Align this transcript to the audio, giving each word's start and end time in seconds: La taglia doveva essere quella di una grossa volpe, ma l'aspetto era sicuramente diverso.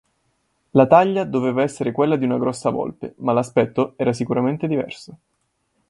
La 0.71 0.87
taglia 0.87 1.25
doveva 1.25 1.61
essere 1.61 1.91
quella 1.91 2.15
di 2.15 2.25
una 2.25 2.39
grossa 2.39 2.71
volpe, 2.71 3.13
ma 3.17 3.33
l'aspetto 3.33 3.93
era 3.97 4.13
sicuramente 4.13 4.65
diverso. 4.65 5.17